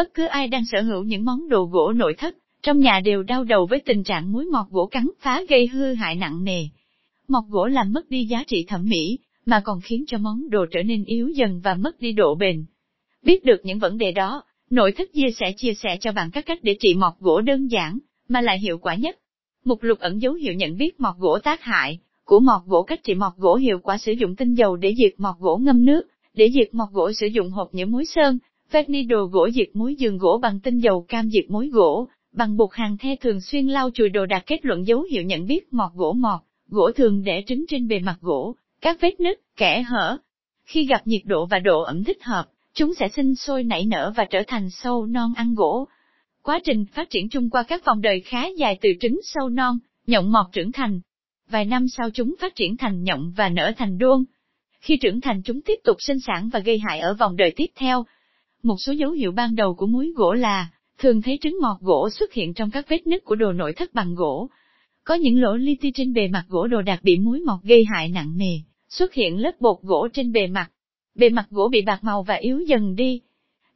Bất 0.00 0.14
cứ 0.14 0.26
ai 0.26 0.48
đang 0.48 0.64
sở 0.72 0.82
hữu 0.82 1.04
những 1.04 1.24
món 1.24 1.48
đồ 1.48 1.64
gỗ 1.64 1.92
nội 1.92 2.14
thất, 2.18 2.36
trong 2.62 2.78
nhà 2.78 3.00
đều 3.04 3.22
đau 3.22 3.44
đầu 3.44 3.66
với 3.66 3.80
tình 3.80 4.04
trạng 4.04 4.32
muối 4.32 4.44
mọt 4.44 4.66
gỗ 4.70 4.86
cắn 4.86 5.10
phá 5.20 5.42
gây 5.48 5.66
hư 5.66 5.94
hại 5.94 6.14
nặng 6.14 6.44
nề. 6.44 6.66
Mọt 7.28 7.44
gỗ 7.48 7.66
làm 7.66 7.92
mất 7.92 8.10
đi 8.10 8.24
giá 8.24 8.44
trị 8.46 8.64
thẩm 8.68 8.88
mỹ, 8.88 9.18
mà 9.46 9.60
còn 9.64 9.80
khiến 9.80 10.04
cho 10.06 10.18
món 10.18 10.50
đồ 10.50 10.66
trở 10.70 10.82
nên 10.82 11.04
yếu 11.04 11.28
dần 11.28 11.60
và 11.64 11.74
mất 11.74 12.00
đi 12.00 12.12
độ 12.12 12.34
bền. 12.34 12.64
Biết 13.22 13.44
được 13.44 13.60
những 13.64 13.78
vấn 13.78 13.98
đề 13.98 14.12
đó, 14.12 14.42
nội 14.70 14.92
thất 14.92 15.12
chia 15.12 15.30
sẽ 15.40 15.52
chia 15.56 15.74
sẻ 15.74 15.96
cho 16.00 16.12
bạn 16.12 16.30
các 16.30 16.46
cách 16.46 16.58
để 16.62 16.76
trị 16.80 16.94
mọt 16.94 17.12
gỗ 17.20 17.40
đơn 17.40 17.66
giản, 17.66 17.98
mà 18.28 18.40
lại 18.40 18.58
hiệu 18.58 18.78
quả 18.78 18.94
nhất. 18.94 19.18
Mục 19.64 19.82
lục 19.82 19.98
ẩn 19.98 20.22
dấu 20.22 20.32
hiệu 20.32 20.54
nhận 20.54 20.76
biết 20.76 21.00
mọt 21.00 21.16
gỗ 21.18 21.38
tác 21.38 21.62
hại, 21.62 21.98
của 22.24 22.40
mọt 22.40 22.62
gỗ 22.66 22.82
cách 22.82 23.00
trị 23.04 23.14
mọt 23.14 23.32
gỗ 23.36 23.54
hiệu 23.54 23.78
quả 23.82 23.98
sử 23.98 24.12
dụng 24.12 24.36
tinh 24.36 24.54
dầu 24.54 24.76
để 24.76 24.94
diệt 24.98 25.14
mọt 25.18 25.34
gỗ 25.38 25.56
ngâm 25.56 25.84
nước, 25.84 26.02
để 26.34 26.50
diệt 26.54 26.74
mọt 26.74 26.88
gỗ 26.92 27.12
sử 27.12 27.26
dụng 27.26 27.50
hộp 27.50 27.74
nhựa 27.74 27.86
muối 27.86 28.04
sơn, 28.06 28.38
Verni 28.70 29.02
đồ 29.02 29.24
gỗ 29.24 29.48
diệt 29.54 29.68
muối 29.74 29.94
giường 29.94 30.18
gỗ 30.18 30.38
bằng 30.42 30.60
tinh 30.60 30.78
dầu 30.78 31.04
cam 31.08 31.30
diệt 31.30 31.44
muối 31.50 31.68
gỗ, 31.68 32.08
bằng 32.32 32.56
bột 32.56 32.68
hàng 32.72 32.96
the 32.98 33.16
thường 33.16 33.40
xuyên 33.40 33.66
lau 33.66 33.90
chùi 33.94 34.08
đồ 34.08 34.26
đạt 34.26 34.46
kết 34.46 34.64
luận 34.64 34.86
dấu 34.86 35.02
hiệu 35.02 35.22
nhận 35.22 35.46
biết 35.46 35.72
mọt 35.72 35.92
gỗ 35.94 36.12
mọt, 36.12 36.40
gỗ 36.68 36.90
thường 36.92 37.22
để 37.22 37.42
trứng 37.46 37.64
trên 37.68 37.88
bề 37.88 37.98
mặt 37.98 38.16
gỗ, 38.20 38.54
các 38.80 39.00
vết 39.00 39.20
nứt, 39.20 39.40
kẽ 39.56 39.82
hở. 39.82 40.16
Khi 40.64 40.86
gặp 40.86 41.06
nhiệt 41.06 41.22
độ 41.24 41.46
và 41.46 41.58
độ 41.58 41.82
ẩm 41.82 42.04
thích 42.04 42.22
hợp, 42.22 42.46
chúng 42.74 42.94
sẽ 42.94 43.08
sinh 43.08 43.34
sôi 43.34 43.64
nảy 43.64 43.84
nở 43.84 44.12
và 44.16 44.24
trở 44.24 44.42
thành 44.46 44.70
sâu 44.70 45.06
non 45.06 45.32
ăn 45.36 45.54
gỗ. 45.54 45.88
Quá 46.42 46.60
trình 46.64 46.84
phát 46.84 47.10
triển 47.10 47.28
chung 47.28 47.50
qua 47.50 47.62
các 47.62 47.84
vòng 47.84 48.00
đời 48.00 48.20
khá 48.20 48.46
dài 48.46 48.78
từ 48.80 48.88
trứng 49.00 49.20
sâu 49.22 49.48
non, 49.48 49.78
nhộng 50.06 50.32
mọt 50.32 50.46
trưởng 50.52 50.72
thành. 50.72 51.00
Vài 51.48 51.64
năm 51.64 51.88
sau 51.88 52.10
chúng 52.10 52.34
phát 52.40 52.54
triển 52.54 52.76
thành 52.76 53.02
nhộng 53.02 53.32
và 53.36 53.48
nở 53.48 53.72
thành 53.76 53.98
đuông. 53.98 54.24
Khi 54.80 54.96
trưởng 54.96 55.20
thành 55.20 55.42
chúng 55.42 55.60
tiếp 55.60 55.78
tục 55.84 55.96
sinh 56.00 56.20
sản 56.26 56.48
và 56.52 56.58
gây 56.58 56.78
hại 56.78 57.00
ở 57.00 57.14
vòng 57.14 57.36
đời 57.36 57.52
tiếp 57.56 57.66
theo. 57.76 58.04
Một 58.62 58.76
số 58.78 58.92
dấu 58.92 59.10
hiệu 59.10 59.32
ban 59.32 59.54
đầu 59.54 59.74
của 59.74 59.86
muối 59.86 60.12
gỗ 60.16 60.32
là, 60.32 60.70
thường 60.98 61.22
thấy 61.22 61.38
trứng 61.40 61.58
mọt 61.62 61.80
gỗ 61.80 62.10
xuất 62.10 62.32
hiện 62.32 62.54
trong 62.54 62.70
các 62.70 62.88
vết 62.88 63.06
nứt 63.06 63.24
của 63.24 63.34
đồ 63.34 63.52
nội 63.52 63.72
thất 63.72 63.94
bằng 63.94 64.14
gỗ. 64.14 64.48
Có 65.04 65.14
những 65.14 65.40
lỗ 65.40 65.56
li 65.56 65.76
ti 65.80 65.92
trên 65.94 66.12
bề 66.12 66.28
mặt 66.28 66.44
gỗ 66.48 66.66
đồ 66.66 66.82
đạc 66.82 67.00
bị 67.02 67.18
muối 67.18 67.40
mọt 67.40 67.62
gây 67.62 67.84
hại 67.84 68.08
nặng 68.08 68.36
nề, 68.36 68.58
xuất 68.88 69.14
hiện 69.14 69.38
lớp 69.38 69.60
bột 69.60 69.76
gỗ 69.82 70.08
trên 70.12 70.32
bề 70.32 70.46
mặt. 70.46 70.70
Bề 71.14 71.28
mặt 71.28 71.46
gỗ 71.50 71.68
bị 71.68 71.82
bạc 71.82 72.04
màu 72.04 72.22
và 72.22 72.34
yếu 72.34 72.60
dần 72.60 72.96
đi. 72.96 73.20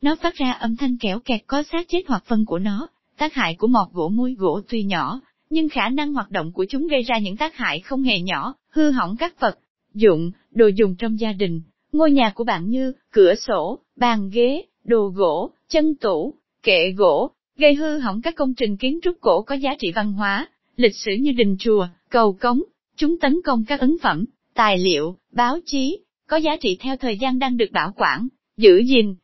Nó 0.02 0.16
phát 0.16 0.34
ra 0.34 0.52
âm 0.52 0.76
thanh 0.76 0.98
kéo 0.98 1.20
kẹt 1.20 1.40
có 1.46 1.62
xác 1.62 1.88
chết 1.88 2.02
hoặc 2.08 2.24
phân 2.26 2.44
của 2.44 2.58
nó. 2.58 2.88
Tác 3.18 3.34
hại 3.34 3.54
của 3.54 3.66
mọt 3.66 3.88
gỗ 3.92 4.08
muối 4.08 4.34
gỗ 4.38 4.60
tuy 4.68 4.82
nhỏ, 4.82 5.20
nhưng 5.50 5.68
khả 5.68 5.88
năng 5.88 6.12
hoạt 6.12 6.30
động 6.30 6.52
của 6.52 6.64
chúng 6.68 6.86
gây 6.86 7.02
ra 7.02 7.18
những 7.18 7.36
tác 7.36 7.56
hại 7.56 7.80
không 7.80 8.02
hề 8.02 8.20
nhỏ, 8.20 8.54
hư 8.68 8.90
hỏng 8.90 9.16
các 9.16 9.40
vật, 9.40 9.58
dụng, 9.94 10.30
đồ 10.50 10.66
dùng 10.66 10.96
trong 10.96 11.20
gia 11.20 11.32
đình, 11.32 11.62
ngôi 11.92 12.10
nhà 12.10 12.32
của 12.34 12.44
bạn 12.44 12.68
như 12.68 12.92
cửa 13.12 13.34
sổ, 13.34 13.78
bàn 13.96 14.30
ghế, 14.32 14.64
đồ 14.84 15.08
gỗ, 15.08 15.50
chân 15.68 15.94
tủ, 15.94 16.34
kệ 16.62 16.90
gỗ, 16.90 17.30
gây 17.56 17.74
hư 17.74 17.98
hỏng 17.98 18.22
các 18.22 18.34
công 18.36 18.54
trình 18.54 18.76
kiến 18.76 18.98
trúc 19.02 19.20
cổ 19.20 19.42
có 19.42 19.54
giá 19.54 19.74
trị 19.78 19.92
văn 19.94 20.12
hóa, 20.12 20.48
lịch 20.76 20.96
sử 20.96 21.12
như 21.20 21.32
đình 21.32 21.56
chùa, 21.58 21.86
cầu 22.10 22.32
cống, 22.32 22.62
chúng 22.96 23.18
tấn 23.18 23.40
công 23.44 23.64
các 23.64 23.80
ấn 23.80 23.96
phẩm, 24.02 24.24
tài 24.54 24.78
liệu, 24.78 25.16
báo 25.32 25.58
chí, 25.66 25.98
có 26.28 26.36
giá 26.36 26.56
trị 26.56 26.76
theo 26.80 26.96
thời 26.96 27.18
gian 27.18 27.38
đang 27.38 27.56
được 27.56 27.72
bảo 27.72 27.92
quản, 27.96 28.28
giữ 28.56 28.82
gìn. 28.86 29.14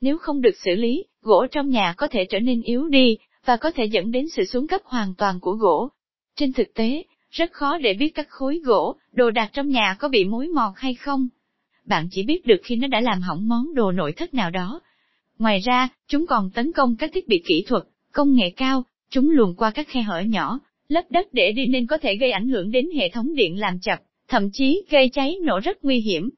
Nếu 0.00 0.18
không 0.18 0.40
được 0.40 0.56
xử 0.64 0.74
lý, 0.74 1.04
gỗ 1.22 1.46
trong 1.46 1.68
nhà 1.68 1.94
có 1.96 2.08
thể 2.08 2.24
trở 2.24 2.40
nên 2.40 2.62
yếu 2.62 2.88
đi, 2.88 3.16
và 3.44 3.56
có 3.56 3.70
thể 3.70 3.84
dẫn 3.84 4.12
đến 4.12 4.28
sự 4.28 4.44
xuống 4.44 4.66
cấp 4.66 4.80
hoàn 4.84 5.14
toàn 5.14 5.40
của 5.40 5.52
gỗ. 5.52 5.88
Trên 6.36 6.52
thực 6.52 6.74
tế, 6.74 7.02
rất 7.30 7.52
khó 7.52 7.78
để 7.78 7.94
biết 7.94 8.10
các 8.14 8.28
khối 8.28 8.60
gỗ, 8.64 8.96
đồ 9.12 9.30
đạc 9.30 9.50
trong 9.52 9.68
nhà 9.68 9.96
có 9.98 10.08
bị 10.08 10.24
mối 10.24 10.48
mọt 10.48 10.72
hay 10.76 10.94
không. 10.94 11.28
Bạn 11.84 12.08
chỉ 12.10 12.22
biết 12.22 12.46
được 12.46 12.60
khi 12.64 12.76
nó 12.76 12.86
đã 12.86 13.00
làm 13.00 13.20
hỏng 13.20 13.48
món 13.48 13.74
đồ 13.74 13.92
nội 13.92 14.12
thất 14.12 14.34
nào 14.34 14.50
đó. 14.50 14.80
Ngoài 15.38 15.60
ra, 15.60 15.88
chúng 16.08 16.26
còn 16.26 16.50
tấn 16.50 16.72
công 16.72 16.96
các 16.96 17.10
thiết 17.14 17.28
bị 17.28 17.42
kỹ 17.46 17.64
thuật, 17.68 17.82
công 18.12 18.34
nghệ 18.34 18.50
cao, 18.50 18.84
chúng 19.10 19.30
luồn 19.30 19.54
qua 19.54 19.70
các 19.70 19.88
khe 19.88 20.02
hở 20.02 20.20
nhỏ, 20.20 20.60
lấp 20.88 21.04
đất 21.10 21.28
để 21.32 21.52
đi 21.52 21.66
nên 21.66 21.86
có 21.86 21.98
thể 21.98 22.16
gây 22.16 22.30
ảnh 22.30 22.48
hưởng 22.48 22.70
đến 22.70 22.86
hệ 22.96 23.08
thống 23.08 23.34
điện 23.34 23.60
làm 23.60 23.78
chập, 23.80 23.98
thậm 24.28 24.50
chí 24.52 24.82
gây 24.90 25.08
cháy 25.08 25.36
nổ 25.42 25.60
rất 25.64 25.84
nguy 25.84 26.00
hiểm. 26.00 26.30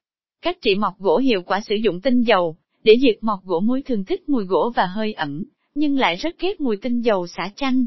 Cách 0.42 0.58
trị 0.62 0.74
mọt 0.74 0.92
gỗ 0.98 1.18
hiệu 1.18 1.42
quả 1.42 1.60
sử 1.60 1.74
dụng 1.74 2.00
tinh 2.00 2.22
dầu, 2.22 2.56
để 2.84 2.96
diệt 3.02 3.18
mọt 3.20 3.38
gỗ 3.44 3.60
muối 3.60 3.82
thường 3.82 4.04
thích 4.04 4.28
mùi 4.28 4.44
gỗ 4.44 4.72
và 4.76 4.86
hơi 4.86 5.12
ẩm, 5.12 5.44
nhưng 5.74 5.98
lại 5.98 6.16
rất 6.16 6.38
ghét 6.40 6.60
mùi 6.60 6.76
tinh 6.76 7.00
dầu 7.00 7.26
xả 7.26 7.50
chanh. 7.56 7.86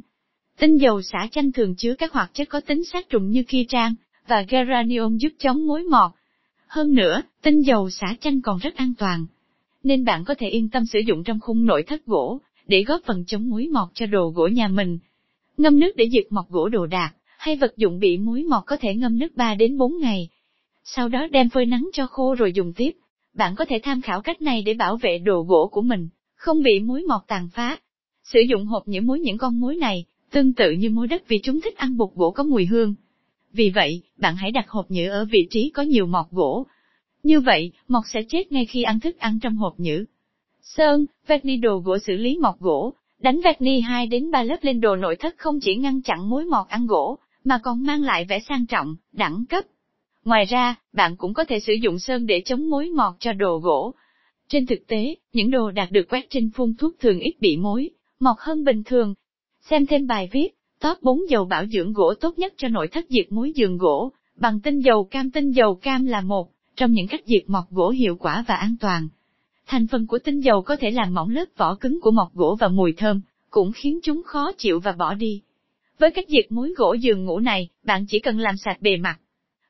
Tinh 0.60 0.78
dầu 0.78 1.02
xả 1.02 1.28
chanh 1.32 1.52
thường 1.52 1.76
chứa 1.76 1.96
các 1.96 2.14
hoạt 2.14 2.32
chất 2.34 2.50
có 2.50 2.60
tính 2.60 2.84
sát 2.84 3.10
trùng 3.10 3.30
như 3.30 3.44
kitran 3.44 3.96
và 4.28 4.46
geranium 4.50 5.18
giúp 5.18 5.32
chống 5.40 5.68
mối 5.68 5.84
mọt. 5.84 6.12
Hơn 6.68 6.96
nữa, 6.96 7.22
tinh 7.42 7.62
dầu 7.62 7.90
xả 7.90 8.16
chanh 8.22 8.42
còn 8.42 8.58
rất 8.58 8.76
an 8.76 8.94
toàn, 8.98 9.26
nên 9.84 10.06
bạn 10.06 10.24
có 10.26 10.36
thể 10.36 10.50
yên 10.50 10.70
tâm 10.70 10.86
sử 10.86 11.00
dụng 11.00 11.24
trong 11.24 11.40
khung 11.40 11.66
nội 11.66 11.84
thất 11.84 12.06
gỗ, 12.06 12.40
để 12.68 12.84
góp 12.84 13.02
phần 13.06 13.24
chống 13.28 13.50
muối 13.50 13.68
mọt 13.68 13.90
cho 13.94 14.06
đồ 14.06 14.30
gỗ 14.30 14.48
nhà 14.48 14.68
mình. 14.68 15.00
Ngâm 15.58 15.80
nước 15.80 15.92
để 15.96 16.10
diệt 16.12 16.26
mọt 16.30 16.46
gỗ 16.50 16.70
đồ 16.70 16.86
đạc, 16.86 17.14
hay 17.38 17.56
vật 17.56 17.78
dụng 17.78 18.00
bị 18.00 18.18
muối 18.18 18.44
mọt 18.44 18.64
có 18.66 18.78
thể 18.78 18.96
ngâm 18.96 19.20
nước 19.20 19.36
3 19.36 19.56
đến 19.56 19.78
4 19.78 19.98
ngày. 19.98 20.30
Sau 20.84 21.10
đó 21.10 21.28
đem 21.32 21.50
phơi 21.50 21.66
nắng 21.66 21.90
cho 21.94 22.08
khô 22.08 22.36
rồi 22.36 22.54
dùng 22.54 22.74
tiếp. 22.74 22.92
Bạn 23.34 23.56
có 23.56 23.66
thể 23.66 23.80
tham 23.84 24.02
khảo 24.02 24.22
cách 24.22 24.42
này 24.42 24.62
để 24.62 24.74
bảo 24.74 24.98
vệ 24.98 25.18
đồ 25.18 25.42
gỗ 25.42 25.70
của 25.72 25.82
mình, 25.82 26.08
không 26.36 26.64
bị 26.64 26.80
muối 26.80 27.04
mọt 27.08 27.22
tàn 27.28 27.50
phá. 27.54 27.78
Sử 28.24 28.40
dụng 28.40 28.66
hộp 28.66 28.88
nhiễm 28.88 29.06
muối 29.06 29.20
những 29.20 29.38
con 29.38 29.60
muối 29.60 29.76
này, 29.76 30.06
tương 30.32 30.54
tự 30.54 30.72
như 30.72 30.90
muối 30.90 31.08
đất 31.08 31.28
vì 31.28 31.40
chúng 31.44 31.62
thích 31.62 31.78
ăn 31.78 31.98
bột 31.98 32.10
gỗ 32.16 32.32
có 32.32 32.44
mùi 32.44 32.66
hương. 32.66 32.96
Vì 33.54 33.70
vậy, 33.70 34.02
bạn 34.18 34.36
hãy 34.36 34.52
đặt 34.52 34.70
hộp 34.70 34.92
nhựa 34.92 35.10
ở 35.10 35.26
vị 35.26 35.48
trí 35.50 35.70
có 35.70 35.84
nhiều 35.84 36.06
mọt 36.06 36.26
gỗ. 36.32 36.66
Như 37.24 37.40
vậy, 37.40 37.72
mọt 37.88 38.04
sẽ 38.14 38.24
chết 38.30 38.52
ngay 38.52 38.66
khi 38.66 38.84
ăn 38.84 39.00
thức 39.00 39.20
ăn 39.20 39.40
trong 39.42 39.56
hộp 39.56 39.74
nhữ. 39.78 40.06
Sơn, 40.62 41.06
verni 41.28 41.58
đồ 41.58 41.78
gỗ 41.78 41.98
xử 42.00 42.16
lý 42.16 42.38
mọt 42.42 42.60
gỗ, 42.60 42.94
đánh 43.20 43.42
verni 43.44 43.80
2 43.80 44.08
đến 44.08 44.32
3 44.32 44.44
lớp 44.44 44.58
lên 44.62 44.82
đồ 44.82 44.96
nội 44.96 45.16
thất 45.16 45.36
không 45.38 45.60
chỉ 45.60 45.76
ngăn 45.76 46.02
chặn 46.02 46.30
mối 46.30 46.46
mọt 46.46 46.68
ăn 46.68 46.88
gỗ, 46.88 47.18
mà 47.44 47.60
còn 47.64 47.84
mang 47.84 48.02
lại 48.02 48.26
vẻ 48.26 48.40
sang 48.40 48.66
trọng, 48.66 48.96
đẳng 49.12 49.46
cấp. 49.50 49.64
Ngoài 50.26 50.46
ra, 50.46 50.76
bạn 50.94 51.16
cũng 51.18 51.34
có 51.34 51.44
thể 51.46 51.60
sử 51.60 51.74
dụng 51.74 52.00
sơn 52.00 52.26
để 52.26 52.42
chống 52.46 52.70
mối 52.70 52.90
mọt 52.90 53.16
cho 53.20 53.34
đồ 53.34 53.58
gỗ. 53.58 53.94
Trên 54.48 54.66
thực 54.66 54.88
tế, 54.88 55.16
những 55.34 55.52
đồ 55.52 55.72
đạt 55.72 55.92
được 55.92 56.10
quét 56.10 56.30
trên 56.30 56.50
phun 56.56 56.74
thuốc 56.76 57.00
thường 57.00 57.20
ít 57.20 57.34
bị 57.40 57.58
mối, 57.58 57.90
mọt 58.20 58.36
hơn 58.40 58.64
bình 58.64 58.84
thường. 58.84 59.14
Xem 59.70 59.86
thêm 59.86 60.08
bài 60.08 60.30
viết, 60.32 60.48
top 60.80 60.98
4 61.02 61.20
dầu 61.30 61.46
bảo 61.46 61.66
dưỡng 61.66 61.94
gỗ 61.94 62.14
tốt 62.22 62.40
nhất 62.40 62.54
cho 62.58 62.68
nội 62.68 62.88
thất 62.88 63.06
diệt 63.10 63.32
mối 63.32 63.52
giường 63.56 63.78
gỗ, 63.78 64.12
bằng 64.36 64.60
tinh 64.60 64.80
dầu 64.80 65.04
cam 65.04 65.32
tinh 65.32 65.52
dầu 65.52 65.76
cam 65.76 66.06
là 66.06 66.22
một 66.22 66.53
trong 66.76 66.92
những 66.92 67.08
cách 67.08 67.22
diệt 67.26 67.44
mọt 67.48 67.64
gỗ 67.70 67.90
hiệu 67.90 68.16
quả 68.16 68.44
và 68.48 68.56
an 68.56 68.76
toàn. 68.80 69.08
Thành 69.68 69.88
phần 69.88 70.08
của 70.08 70.20
tinh 70.20 70.40
dầu 70.40 70.62
có 70.62 70.76
thể 70.76 70.92
làm 70.92 71.14
mỏng 71.14 71.30
lớp 71.30 71.46
vỏ 71.58 71.76
cứng 71.76 72.02
của 72.02 72.12
mọt 72.12 72.34
gỗ 72.34 72.58
và 72.60 72.68
mùi 72.68 72.94
thơm, 72.94 73.22
cũng 73.50 73.72
khiến 73.76 74.00
chúng 74.04 74.24
khó 74.26 74.52
chịu 74.58 74.80
và 74.80 74.92
bỏ 74.92 75.14
đi. 75.14 75.42
Với 76.00 76.12
cách 76.12 76.26
diệt 76.28 76.46
muối 76.52 76.74
gỗ 76.78 76.94
giường 76.94 77.26
ngủ 77.26 77.40
này, 77.40 77.70
bạn 77.84 78.06
chỉ 78.10 78.20
cần 78.20 78.40
làm 78.40 78.58
sạch 78.58 78.82
bề 78.82 78.98
mặt 78.98 79.20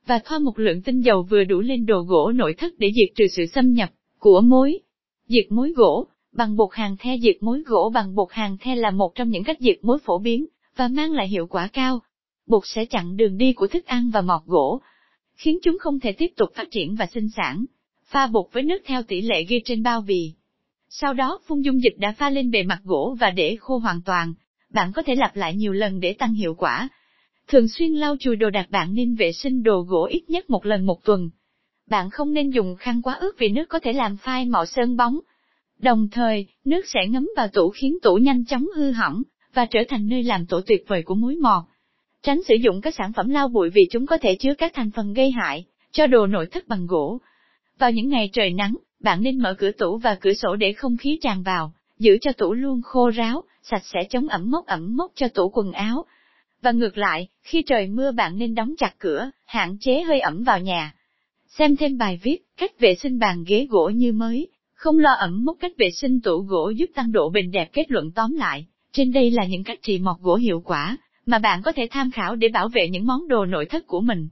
và 0.05 0.19
thoa 0.25 0.39
một 0.39 0.59
lượng 0.59 0.81
tinh 0.81 1.01
dầu 1.01 1.23
vừa 1.23 1.43
đủ 1.43 1.61
lên 1.61 1.85
đồ 1.85 2.01
gỗ 2.01 2.31
nội 2.31 2.53
thất 2.53 2.73
để 2.77 2.91
diệt 2.95 3.15
trừ 3.15 3.27
sự 3.27 3.45
xâm 3.45 3.73
nhập 3.73 3.89
của 4.19 4.41
muối. 4.41 4.79
Diệt 5.27 5.45
muối 5.49 5.73
gỗ 5.73 6.07
bằng 6.31 6.55
bột 6.55 6.69
hàng 6.71 6.95
the 6.99 7.17
diệt 7.17 7.37
muối 7.41 7.63
gỗ 7.65 7.91
bằng 7.93 8.15
bột 8.15 8.27
hàng 8.31 8.57
the 8.57 8.75
là 8.75 8.91
một 8.91 9.15
trong 9.15 9.29
những 9.29 9.43
cách 9.43 9.57
diệt 9.59 9.79
muối 9.81 9.97
phổ 9.99 10.19
biến 10.19 10.45
và 10.75 10.87
mang 10.87 11.11
lại 11.11 11.27
hiệu 11.27 11.47
quả 11.47 11.67
cao. 11.73 11.99
Bột 12.47 12.63
sẽ 12.65 12.85
chặn 12.85 13.17
đường 13.17 13.37
đi 13.37 13.53
của 13.53 13.67
thức 13.67 13.85
ăn 13.85 14.09
và 14.13 14.21
mọt 14.21 14.41
gỗ, 14.45 14.81
khiến 15.43 15.59
chúng 15.63 15.77
không 15.79 15.99
thể 15.99 16.11
tiếp 16.11 16.31
tục 16.37 16.49
phát 16.55 16.71
triển 16.71 16.95
và 16.95 17.05
sinh 17.13 17.29
sản. 17.29 17.65
Pha 18.05 18.27
bột 18.27 18.45
với 18.51 18.63
nước 18.63 18.81
theo 18.85 19.03
tỷ 19.03 19.21
lệ 19.21 19.43
ghi 19.43 19.61
trên 19.65 19.83
bao 19.83 20.01
bì. 20.01 20.33
Sau 20.89 21.13
đó 21.13 21.39
phun 21.47 21.61
dung 21.61 21.83
dịch 21.83 21.97
đã 21.97 22.11
pha 22.11 22.29
lên 22.29 22.51
bề 22.51 22.63
mặt 22.63 22.79
gỗ 22.83 23.15
và 23.19 23.29
để 23.29 23.57
khô 23.59 23.77
hoàn 23.77 24.01
toàn. 24.01 24.33
Bạn 24.69 24.91
có 24.95 25.03
thể 25.03 25.15
lặp 25.15 25.35
lại 25.35 25.55
nhiều 25.55 25.73
lần 25.73 25.99
để 25.99 26.13
tăng 26.13 26.33
hiệu 26.33 26.53
quả. 26.53 26.89
Thường 27.47 27.67
xuyên 27.67 27.93
lau 27.93 28.15
chùi 28.19 28.35
đồ 28.35 28.49
đạc 28.49 28.69
bạn 28.69 28.93
nên 28.93 29.15
vệ 29.15 29.31
sinh 29.31 29.63
đồ 29.63 29.81
gỗ 29.81 30.07
ít 30.11 30.23
nhất 30.27 30.49
một 30.49 30.65
lần 30.65 30.85
một 30.85 31.03
tuần. 31.03 31.29
Bạn 31.89 32.09
không 32.09 32.33
nên 32.33 32.49
dùng 32.49 32.75
khăn 32.75 33.01
quá 33.01 33.13
ướt 33.13 33.35
vì 33.37 33.49
nước 33.49 33.69
có 33.69 33.79
thể 33.79 33.93
làm 33.93 34.17
phai 34.17 34.45
màu 34.45 34.65
sơn 34.65 34.97
bóng. 34.97 35.19
Đồng 35.79 36.07
thời, 36.11 36.47
nước 36.65 36.81
sẽ 36.87 36.99
ngấm 37.09 37.29
vào 37.37 37.47
tủ 37.47 37.69
khiến 37.69 37.97
tủ 38.01 38.15
nhanh 38.15 38.45
chóng 38.45 38.65
hư 38.75 38.91
hỏng, 38.91 39.23
và 39.53 39.65
trở 39.65 39.79
thành 39.89 40.07
nơi 40.07 40.23
làm 40.23 40.45
tổ 40.45 40.61
tuyệt 40.65 40.83
vời 40.87 41.03
của 41.05 41.15
muối 41.15 41.35
mọt. 41.35 41.63
Tránh 42.23 42.43
sử 42.47 42.55
dụng 42.55 42.81
các 42.81 42.95
sản 42.95 43.13
phẩm 43.13 43.29
lau 43.29 43.47
bụi 43.47 43.69
vì 43.69 43.87
chúng 43.91 44.05
có 44.05 44.17
thể 44.17 44.35
chứa 44.35 44.53
các 44.57 44.71
thành 44.73 44.91
phần 44.91 45.13
gây 45.13 45.31
hại 45.31 45.65
cho 45.91 46.07
đồ 46.07 46.27
nội 46.27 46.45
thất 46.51 46.67
bằng 46.67 46.87
gỗ. 46.87 47.17
Vào 47.79 47.91
những 47.91 48.09
ngày 48.09 48.29
trời 48.33 48.53
nắng, 48.53 48.75
bạn 48.99 49.23
nên 49.23 49.37
mở 49.37 49.53
cửa 49.53 49.71
tủ 49.71 49.97
và 49.97 50.15
cửa 50.15 50.33
sổ 50.33 50.55
để 50.55 50.73
không 50.73 50.97
khí 50.97 51.19
tràn 51.21 51.43
vào, 51.43 51.73
giữ 51.99 52.17
cho 52.21 52.31
tủ 52.31 52.53
luôn 52.53 52.81
khô 52.83 53.09
ráo, 53.09 53.43
sạch 53.63 53.81
sẽ 53.85 53.99
chống 54.09 54.27
ẩm 54.27 54.51
mốc 54.51 54.65
ẩm 54.65 54.97
mốc 54.97 55.11
cho 55.15 55.27
tủ 55.27 55.49
quần 55.49 55.71
áo. 55.71 56.05
Và 56.61 56.71
ngược 56.71 56.97
lại, 56.97 57.27
khi 57.41 57.63
trời 57.65 57.87
mưa 57.87 58.11
bạn 58.11 58.37
nên 58.37 58.55
đóng 58.55 58.73
chặt 58.77 58.95
cửa, 58.99 59.29
hạn 59.45 59.77
chế 59.79 60.01
hơi 60.01 60.19
ẩm 60.19 60.43
vào 60.43 60.59
nhà. 60.59 60.95
Xem 61.47 61.75
thêm 61.75 61.97
bài 61.97 62.19
viết, 62.23 62.37
cách 62.57 62.79
vệ 62.79 62.95
sinh 62.95 63.19
bàn 63.19 63.43
ghế 63.47 63.67
gỗ 63.69 63.89
như 63.89 64.13
mới, 64.13 64.47
không 64.73 64.99
lo 64.99 65.11
ẩm 65.11 65.45
mốc 65.45 65.57
cách 65.59 65.71
vệ 65.77 65.89
sinh 65.91 66.21
tủ 66.21 66.39
gỗ 66.39 66.69
giúp 66.69 66.89
tăng 66.95 67.11
độ 67.11 67.29
bền 67.29 67.51
đẹp 67.51 67.69
kết 67.73 67.91
luận 67.91 68.11
tóm 68.11 68.33
lại. 68.33 68.65
Trên 68.91 69.11
đây 69.11 69.31
là 69.31 69.45
những 69.45 69.63
cách 69.63 69.79
trị 69.81 69.99
mọt 69.99 70.19
gỗ 70.19 70.35
hiệu 70.35 70.61
quả, 70.65 70.97
mà 71.25 71.39
bạn 71.39 71.61
có 71.61 71.71
thể 71.71 71.87
tham 71.91 72.11
khảo 72.11 72.35
để 72.35 72.47
bảo 72.47 72.69
vệ 72.69 72.89
những 72.89 73.05
món 73.07 73.27
đồ 73.27 73.45
nội 73.45 73.65
thất 73.65 73.87
của 73.87 74.01
mình. 74.01 74.27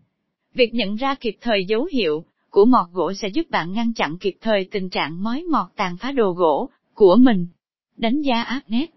Việc 0.53 0.73
nhận 0.73 0.95
ra 0.95 1.15
kịp 1.15 1.35
thời 1.41 1.65
dấu 1.65 1.85
hiệu 1.93 2.25
của 2.49 2.65
mọt 2.65 2.87
gỗ 2.91 3.13
sẽ 3.13 3.27
giúp 3.27 3.49
bạn 3.49 3.73
ngăn 3.73 3.93
chặn 3.93 4.17
kịp 4.17 4.35
thời 4.41 4.65
tình 4.71 4.89
trạng 4.89 5.23
mói 5.23 5.43
mọt 5.51 5.67
tàn 5.75 5.97
phá 5.97 6.11
đồ 6.11 6.31
gỗ 6.31 6.69
của 6.93 7.15
mình. 7.15 7.47
Đánh 7.97 8.21
giá 8.21 8.43
áp 8.43 8.61
nét 8.67 8.91